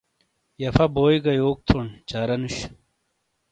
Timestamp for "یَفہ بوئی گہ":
0.61-1.33